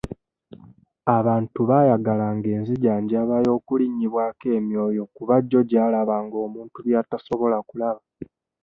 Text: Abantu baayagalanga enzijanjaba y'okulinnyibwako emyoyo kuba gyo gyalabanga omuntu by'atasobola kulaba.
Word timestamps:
Abantu 1.17 1.59
baayagalanga 1.69 2.47
enzijanjaba 2.57 3.35
y'okulinnyibwako 3.45 4.45
emyoyo 4.57 5.03
kuba 5.15 5.35
gyo 5.49 5.61
gyalabanga 5.69 6.37
omuntu 6.45 6.77
by'atasobola 6.85 7.57
kulaba. 7.69 8.01